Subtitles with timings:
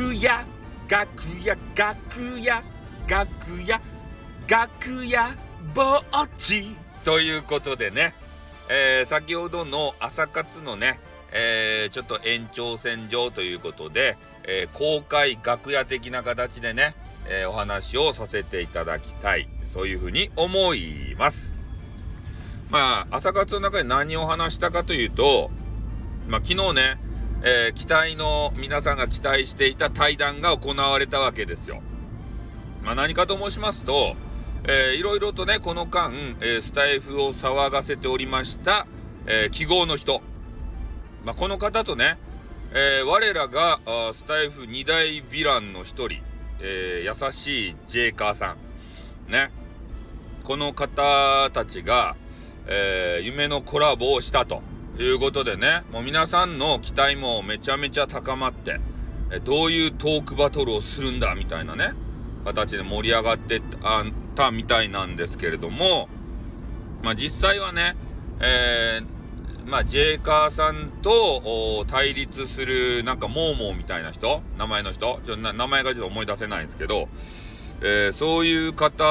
[0.00, 0.44] 屋
[0.88, 2.62] 楽屋楽屋
[3.08, 3.80] 楽屋
[4.48, 5.34] 楽屋
[5.74, 6.76] ぼっち。
[7.04, 8.14] ということでね、
[8.68, 10.98] えー、先ほどの朝活のね、
[11.32, 16.94] えー、ちょっと延長線上ということで、えー、公開楽屋的な形でね、
[17.28, 19.48] えお話をさせていただきたい。
[19.66, 21.56] そういうふうに思います。
[22.70, 25.50] まあ朝活の中で何を話したかというと
[26.28, 26.98] まあ昨日ね
[27.42, 31.82] えー、期待の皆さんが期待していた対談が行われたわけですよ。
[32.82, 34.14] まあ、何かと申しますと、
[34.68, 38.86] えー、いろいろとねこの間、えー、スタイフを騒がせておりました、
[39.26, 40.22] えー、記号の人、
[41.24, 42.16] まあ、この方とね、
[42.72, 43.80] えー、我らが
[44.12, 46.20] スタイフ2大ヴィランの一人、
[46.60, 48.56] えー、優しいジェイカーさ
[49.28, 49.50] んね
[50.44, 52.14] この方たちが、
[52.68, 54.62] えー、夢のコラボをしたと。
[55.02, 58.80] いうことでね、もう皆さんの期待もめちゃめちゃ高まって、
[59.30, 61.92] えどういうトークバトルをするんだみたいなね、
[62.44, 63.60] 形で盛り上がって
[64.34, 66.08] たみたいなんですけれども、
[67.02, 67.96] まあ実際はね、
[68.40, 77.08] えー、まあジェイカーさんと対立するなんかモーモーみたいな人、名前の人、ちょ名前がちょっと思い出せないんですけど、
[77.82, 79.04] えー、そういう方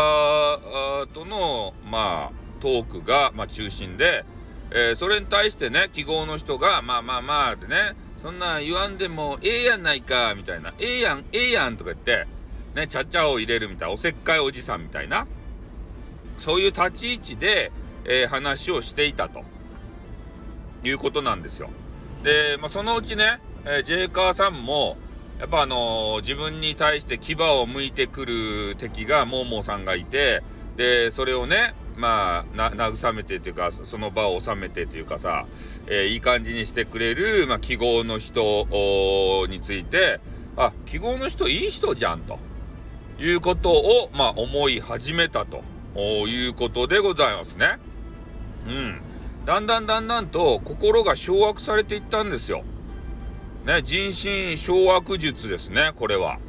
[1.13, 4.25] との、まあ、トークが、まあ、中心で、
[4.71, 12.27] えー、それに対してね、記号の人が、まあまあまあってね、そんな言わんでもええやんないか、みたいな、ええやん、ええやんとか言って、
[12.73, 15.27] ね、ちゃちゃを入れるみたいな、おせっかいおじさんみたいな、
[16.37, 17.71] そういう立ち位置で、
[18.05, 19.43] えー、話をしていたと。
[20.87, 21.69] いうことなんですよ。
[22.23, 24.97] で、まあ、そのうちね、えー、ジェイカーさんも、
[25.39, 30.43] やっぱあのー、自分に対して牙を向いてくる敵がモーモーさんがいて、
[30.77, 35.45] で、それをね、まあ、な、慰めてというか、その場を収めてというかさ、
[35.87, 38.67] えー、いい感じにしてくれる、まあ、記号の人
[39.49, 40.19] について、
[40.57, 42.39] あ、記号の人いい人じゃん、と
[43.19, 45.63] いうことを、まあ、思い始めたと
[45.97, 47.77] いうことでございますね。
[48.67, 49.01] うん。
[49.45, 52.63] だんだんだんだんと心が掌握されていったんですよ。
[53.65, 56.39] ね、人心掌握術ですね、これは。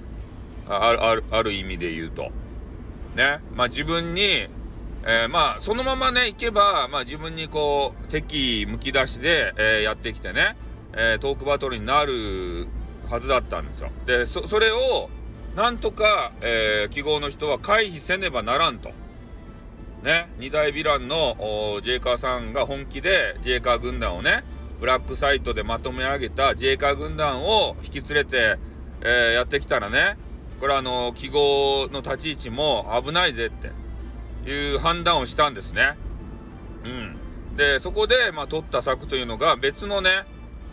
[0.69, 2.31] あある、ある意味で言うと。
[3.15, 4.49] ね、まあ自分に
[5.09, 10.57] えー、まあ、そのままね、行けば、まあ自分にこう、敵むき出しで、えー、やってきてね、
[10.95, 12.67] えー、トークバトルになる
[13.09, 13.91] はずだったんですよ。
[14.05, 15.09] で、そ、それを、
[15.55, 18.91] なんとか、えー、記号の人は回避せねばならんと。
[20.03, 21.37] ね、二大ヴィランの
[21.83, 24.43] ジェイカーさんが本気でジェイカー軍団をね、
[24.81, 28.59] ブラックサイトでまとめ上げたジェイカー軍団を引き連れて、
[29.03, 30.19] えー、やってきたらね、
[30.61, 33.86] これあの、記号の立ち位置も危ないぜって。
[34.47, 35.97] いう判断をしたんですね。
[36.85, 37.57] うん。
[37.57, 40.11] で、そこで、まあ、取った策というのが別のね、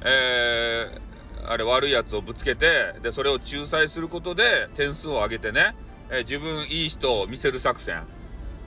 [0.06, 5.76] えー、あれ悪いやつをぶつけて、で、それを仲裁することで点数を上げてね、
[6.10, 8.02] えー、自分いい人を見せる作戦。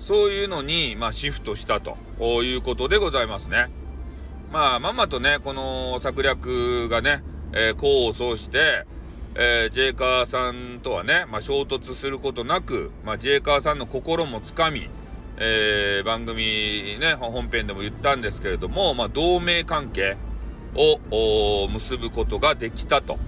[0.00, 1.96] そういうのに、まあ、シフトしたと
[2.42, 3.68] いうことでございますね。
[4.52, 7.22] まあ、まんまとね、この策略がね、
[7.52, 8.84] えー、功を奏して、
[9.34, 14.88] えー、ジェイカーさんとはね、まあ、衝突することなく、まあ、ジェイカーさんの心もつかみ、
[15.38, 20.16] えー、番組ね、本編でも言ったんですけれども、まあ、同盟関係
[20.74, 23.18] を結ぶことができたと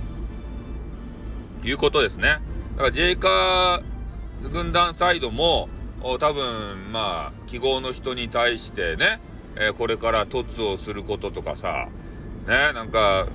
[1.65, 2.41] いうことですね。
[2.77, 3.83] だからジェイカー
[4.51, 5.69] 軍団サイドも、
[6.01, 9.21] 多分、まあ、記号の人に対してね、
[9.57, 11.89] えー、これから突をすることとかさ、
[12.47, 13.27] ね、なんか、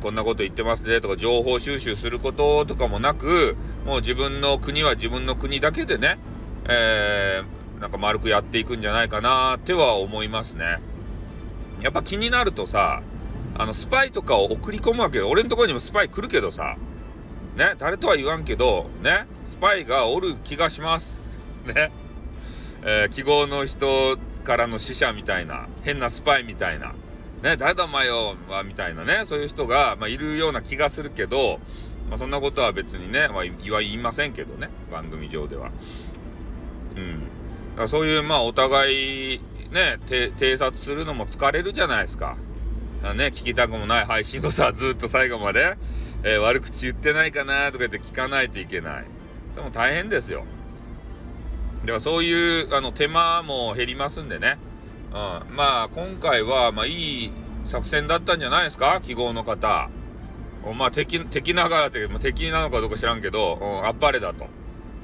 [0.00, 6.18] こんなこと言ってますぜとか情報収集することとかもなく、もう自分の国は自分の国だけでね、
[6.68, 10.78] えー、なんか丸くやっていくんじゃないかなっては思いますね。
[11.80, 13.02] やっぱ気になるとさ、
[13.58, 15.28] あの、スパイとかを送り込むわけよ。
[15.28, 16.76] 俺のところにもスパイ来るけどさ、
[17.56, 21.18] ね、誰とは言わんけど、ね、スパイがおる気がします。
[21.66, 21.90] ね。
[22.84, 26.92] えー、記号の人からの死者みたいな、変なスパイみたいな。
[27.42, 31.58] ね、誰だお前よ、は、みたいなね、そういう人が、まあ、いるような気がするけど、
[32.08, 35.72] まあ、そんなことは別にね、まあ、言わ言いませんけどね、番組上では。
[36.96, 37.41] うん。
[37.86, 39.40] そういう、まあ、お互い、
[39.70, 42.36] ね、偵察するのも疲れるじゃないですか。
[43.16, 45.76] ね、聞きたくもない配信をさ、ずっと最後まで、
[46.22, 49.04] えー、悪口言ってないかなとか言って聞かないといけない。
[49.50, 50.44] それも大変ですよ。
[51.84, 54.56] では、そういう、あの、手間も減りますんでね。
[55.10, 55.14] う
[55.52, 57.32] ん、まあ今回はまあいい
[57.64, 59.00] 作戦だったんじゃないですか？
[59.02, 59.90] 記号の方。
[60.76, 64.46] まあ敵、敵ながらって、まあ、敵なのかどうか知らんけど、うん、あっぱれだと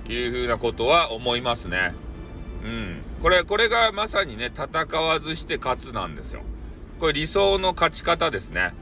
[0.09, 1.94] いうふうなことは思いますね。
[2.64, 3.02] うん。
[3.20, 6.43] これ、これがまさにね、戦わずして勝つなんですよ。
[6.99, 8.72] これ理想の勝ち方ですね。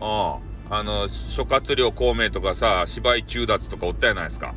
[0.00, 0.48] うん。
[0.70, 4.54] あの、諸葛亮孔明とかさ、芝居中奪とかおったじゃないですか。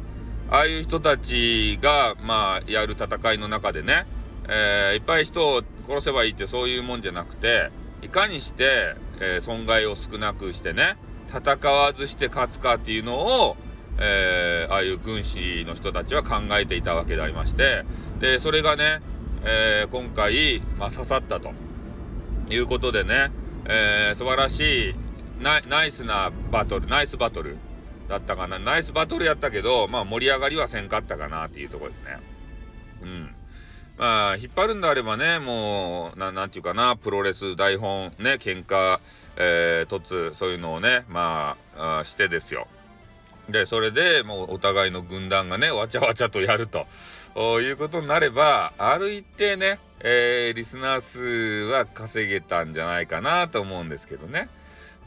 [0.50, 4.06] ああいう人たちが、まあ、やる戦いの中でね、
[4.50, 7.72] えー、いっぱい人を殺せばいいってそういうもんじゃなくて、
[8.02, 10.98] いかにして、えー、損害を少なくしてね、
[11.30, 13.56] 戦わずして勝つかっていうのを、
[14.04, 17.86] えー、ああいう軍師の人たちは考えていたわけでありまして、
[18.20, 19.00] で、それがね、
[19.44, 21.54] えー、今回、まあ、刺さったと
[22.50, 23.32] いうことでね、
[23.66, 24.96] えー、素晴らしい
[25.40, 27.58] ナ、ナイスなバトル、ナイスバトル
[28.10, 28.58] だったかな。
[28.58, 32.18] ナイスバトルやったけど、まあ盛り上がりはせんかったかなっていうとこですね。
[33.04, 33.36] うん。
[33.98, 39.00] まあ、引っ張るんであればね、もう、なんていうかな、プロレス、台本、ね、喧嘩、
[39.38, 42.68] えー、突、そういうのをね、まあ、あしてですよ。
[43.52, 46.88] で、それでもうお互いの軍団がね、わちゃわちゃとやると
[47.62, 51.20] いうことになれば、ある一定ね、えー、リスナー数
[51.72, 54.50] は稼げたんじゃないかなと思うんですけどね。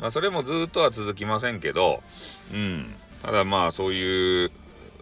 [0.01, 2.03] まあ、それもずっとは続きませんけど、
[2.53, 2.95] うん。
[3.23, 4.51] ただまあ、そういう、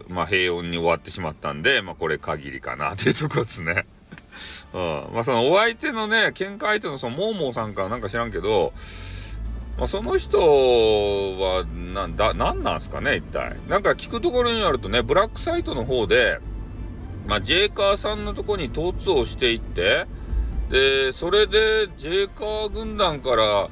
[0.08, 3.86] まあ、平穏に終わってしまったんで、まあ、これ限りかなっていうとこですね。
[4.72, 5.08] うん。
[5.12, 8.72] まあ、そのお相手のね、喧嘩相手のそのモーモーさんかなんか知らんけど、
[9.78, 11.64] まあ、その人は、
[11.94, 13.56] なだ、なんなんすかね、一体。
[13.68, 16.38] なんか聞くところによるとね、ブラックサイトの方で、
[17.26, 20.06] まあ、ジェイカーさんのとこに突をしていって、
[20.70, 23.68] で、それで、ジェイカー軍団から、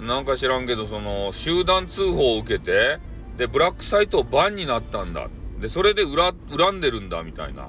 [0.00, 2.98] なんか知らんけど、その、集団通報を受けて、
[3.36, 5.28] で、ブラックサイトをバンになったんだ。
[5.60, 7.68] で、それで恨恨んでるんだ、みたいな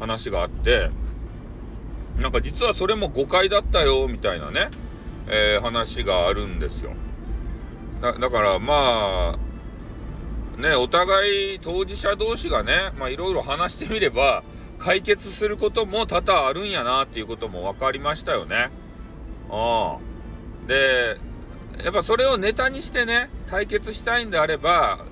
[0.00, 0.90] 話があって、
[2.18, 4.70] なんか実はそれも誤解だったよ、みたいなね、
[5.28, 6.92] えー、話があるんですよ。
[8.00, 14.42] だだからまあ、ね、お互い当事者同士がね、いろいろ話してみれば、
[14.78, 18.70] 解決することも多々あるんやなっていうことも分かりましたよね。
[19.50, 20.68] ああ。
[20.68, 21.16] で、
[21.84, 25.04] やっぱそれをネタにしてね、対決したいんであれば、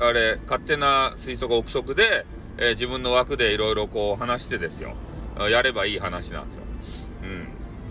[0.00, 2.26] あれ、勝手な推測憶測で、
[2.58, 4.94] えー、自分の枠でいろいろこう話してですよ。
[5.50, 6.62] やればいい話なんですよ。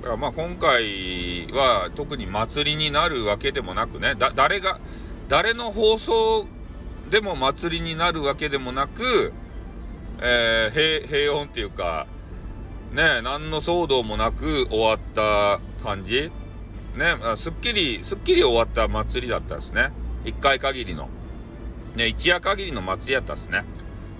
[0.01, 4.79] だからまあ今回は特に祭りになるわけでもなくね、だ、誰が、
[5.27, 6.45] 誰の放送
[7.09, 9.33] でも祭りになるわけでもなく、
[10.21, 12.07] えー、平、平穏っていうか、
[12.93, 16.31] ね、何の騒動もなく終わった感じ
[16.95, 19.91] ね、すっきり、すっきり終わった祭りだったですね。
[20.25, 21.07] 一回限りの。
[21.95, 23.63] ね、一夜限りの祭りやったですね。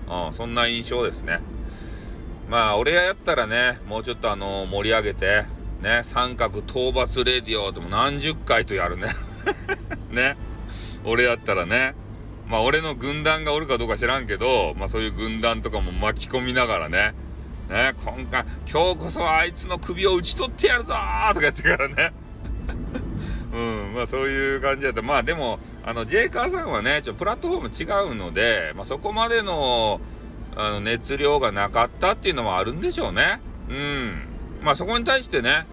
[0.08, 1.40] うん、そんな印象ですね。
[2.48, 5.44] まあ、俺やったらね、もうちょっとあの、盛り上げて、
[5.80, 9.08] ね、三角討伐レディオでも何十回とやるね。
[10.12, 10.36] ね。
[11.04, 11.94] 俺やったらね。
[12.48, 17.14] まあ、俺の軍団がおるかどうか知らんけど、まあ、そういう軍団とかも巻き込みながらね。
[17.70, 22.12] ね、今回、今日こそあいつの首を打ち取ってやるぞとか言ってからね。
[23.54, 23.58] う
[23.90, 30.00] ん、まあそういう感じだと、まあでも、あの、ジェイカーさんはね、ちょプラットフォーム違うので、まあそこまでの、
[30.56, 33.40] あの、熱量がなかったっていうのもあるんでしょうね。
[33.68, 34.29] うん。
[34.62, 35.66] まあそこに対してね、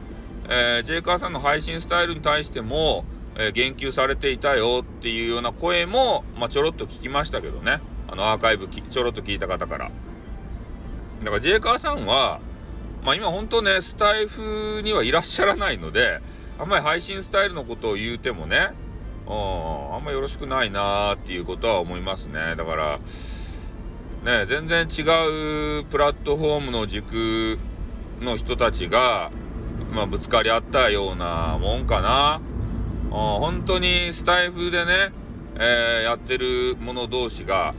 [0.49, 3.03] えー、ジェイカーさんの配信スタイルに対しても、
[3.35, 7.79] えー、言及されていたよっていうような声も、まあちょろっと聞きましたけどね。
[8.09, 9.91] あの、アーカイブちょろっと聞いた方から。
[11.23, 12.39] だからジェイカーさんは、
[13.03, 16.21] まあ今本当ね、スタイフにはいらっしゃらないので、
[16.59, 18.69] あんまり配信スタイルのことを言うてもね、
[19.27, 22.55] うん、あんまよろしくないなーっていうことは思いますね。
[22.55, 22.99] だから、
[24.23, 25.01] ね、全然違
[25.81, 27.59] うプラットフォームの軸
[28.21, 29.31] の人たちが、
[29.93, 32.41] まあ、ぶつかり合ったようなもんかな。
[33.09, 35.11] 本当にスタイフでね、
[35.55, 37.73] えー、やってる者同士が、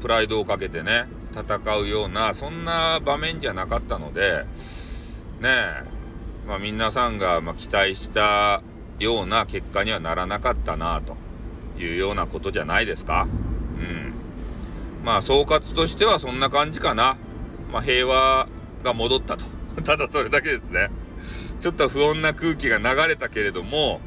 [0.00, 4.44] プライドをかけてね、戦うような、そんな場面じゃなかったので、
[5.40, 5.84] ねえ、
[6.46, 8.62] まあ、皆さんがま期待した
[8.98, 11.16] ような結果にはならなかったなと
[11.80, 13.26] いうようなことじゃないですか。
[13.78, 14.12] うん。
[15.04, 17.16] まあ総括としてはそんな感じかな。
[17.72, 18.48] まあ、平和
[18.82, 19.51] が戻ったと。
[19.84, 20.90] ただそれだけですね。
[21.60, 24.00] ちょっと不穏な空気が流れたけれども、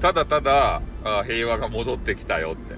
[0.00, 0.82] ただただ
[1.24, 2.76] 平和が戻ってきたよって。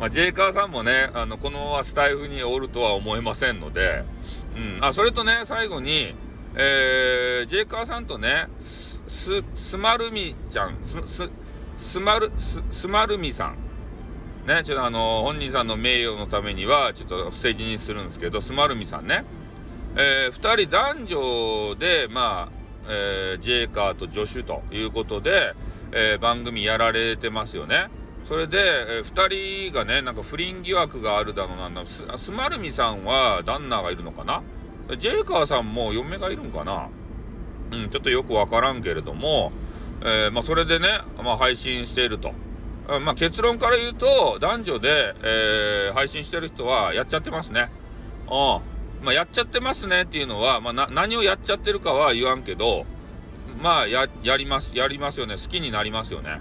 [0.00, 4.02] まあ、ジェイカーさんもね、あの、このままスタイフにおるとは思えませんので、
[4.56, 4.78] うん。
[4.80, 6.14] あ、それとね、最後に、
[6.56, 9.02] えー、ジェイカーさんとね、す、
[9.54, 11.30] す、まるみちゃん、す、す、
[11.78, 13.56] すまる、す、すまるみさん。
[14.46, 19.24] ね、ちょっとあの、本人さんの名誉のためには、ちょっと不正字にするんですけど、すまるみさんね。
[19.96, 22.48] えー、二人男女で、まあ、
[22.88, 25.54] えー、ジェイカーと助手ということで、
[25.92, 27.86] えー、番組やられてますよね。
[28.24, 34.42] それで、えー、二人がね、なんか不倫疑惑があるだのなんだ、す、すまるみさんは旦那がいるのかな？
[34.98, 36.88] ジェイカーさんも嫁がいるんかな？
[37.70, 39.50] うん、ちょっとよくわからんけれども、
[40.02, 40.88] えー、まあ、それでね、
[41.22, 42.32] まあ、配信していると
[42.86, 47.70] まあ結論から言うと、男女で、えー、配信してる人はやっちゃってますね。
[48.30, 48.73] うん。
[49.04, 52.86] まあやっちゃってますねっていうのは、まあ、何をやっちゃってるかは言わんけど、
[53.62, 55.36] まあや、やります、やりますよね。
[55.36, 56.40] 好きになりますよね。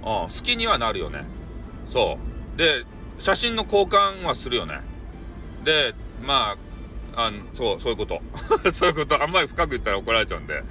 [0.00, 0.04] うん。
[0.04, 1.24] 好きにはなるよね。
[1.86, 2.18] そ
[2.54, 2.58] う。
[2.58, 2.84] で、
[3.18, 4.80] 写真の交換はするよね。
[5.64, 6.56] で、ま
[7.14, 8.20] あ、あのそう、そういうこと。
[8.72, 9.22] そういうこと。
[9.22, 10.62] あんまり深く言ったら怒られちゃうんで。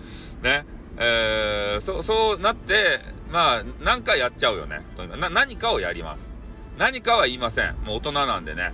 [0.42, 0.66] ね。
[0.98, 3.00] えー、そそうなって、
[3.32, 4.82] まあ、なんかやっちゃうよね。
[5.18, 6.34] な何かをやります。
[6.78, 7.76] 何かは言いません。
[7.86, 8.74] もう大人なんでね。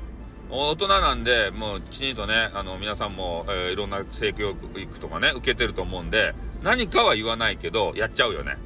[0.49, 8.57] 大人なんで、もうきちんとね、あの、皆さんも、えー、いろんな性教育とかね、受けてると思うんで、何かは言わないけど、やっちゃうよね。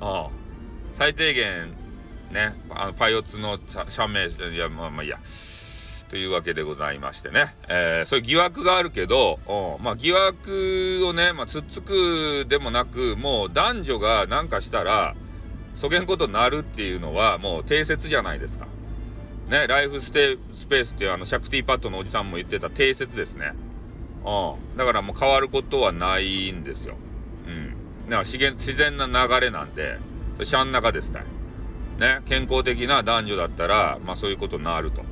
[0.00, 0.30] ああ。
[0.94, 1.72] 最低限、
[2.30, 3.58] ね、あの、パイオツの
[3.88, 5.18] 社名、いや、まあまあいいや。
[6.12, 9.40] というわけでございましてね、えー、そういう疑惑があるけど、
[9.82, 15.14] まあ、疑惑をね、まあ、つっつくでもなく、もう男女がなんかしたら、
[15.74, 18.66] そげんことになるっていうのはもう定説じゃないですか。
[19.52, 23.52] ね、ライフステスペースっていうあの、シャクティパッドのおじさんも言ってた定説ですね。
[24.24, 24.78] うん。
[24.78, 26.96] だからもう変わることはないんですよ。
[27.46, 27.66] うん。
[27.66, 27.76] だか
[28.08, 29.98] ら自然自然な流れなんで、
[30.42, 31.24] シャン中ですね。
[31.98, 35.04] ね、健康的な男女だったら、まあそういうことになると。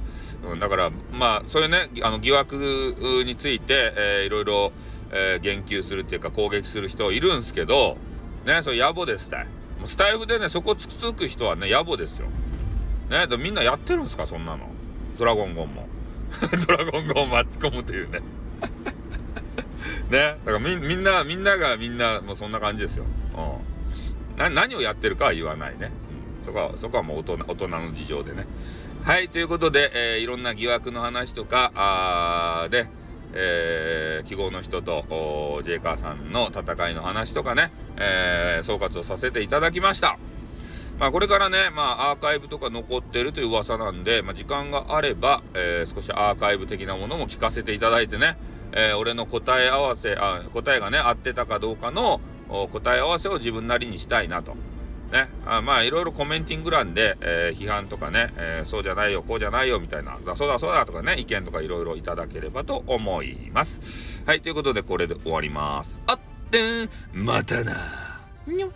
[0.51, 2.95] うん、だから、まあ、そういうね、あの、疑惑
[3.27, 4.73] について、えー、いろいろ、
[5.13, 7.99] えー、言及するっていうか攻撃する人いるんすけど、
[8.47, 9.45] ね、それ野暮ですたい。
[9.79, 12.27] もうスタイフでね、そこつくつく人はね、野暮ですよ。
[13.11, 14.69] ね、でみんなやってるんですか、そんなの。
[15.19, 15.89] ドラゴンゴンも。
[16.67, 18.21] ドラゴンゴンを巻き込むというね。
[20.09, 23.05] ね、だからみみんな、みんながみんな、もうそんな感じですよ。
[23.37, 24.39] うん。
[24.39, 25.91] な、何をやってるかは言わないね。
[26.39, 26.45] うん。
[26.45, 28.47] そこは、そこはもう大人、大人の事情でね。
[29.03, 32.87] はい、ということで、えー、いろんな疑惑の話とか、あで、
[33.33, 40.19] えー、記号の人と、ジェイカーさんの戦いの話とかね、えー、総括をさせていただきました。
[41.01, 48.37] まあこれからね、まあアーカイブとか残ってるという噂なんで、まあ時間があれば、えー、少しアーカイブ的なものも聞かせていただいてね、
[48.73, 52.21] えー、俺の答え合わせ、あ、答えがね、合ってたかどうかの
[52.71, 54.55] 答え合わせを自分なりにしたいなと。
[55.11, 64.23] ね、あまあいろいろコメンティング欄で、えー、批判とかね、え、そうじゃないよ、こうじゃないよみたいな、そうだそうだとかね、意見とかいろいろいただければと思います。
[64.27, 66.03] はい、ということでこれで終わります。
[66.07, 66.19] あっ
[66.51, 66.61] て
[67.15, 68.21] またな。
[68.47, 68.71] にょっ